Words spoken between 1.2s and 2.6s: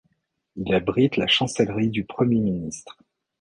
Chancellerie du Premier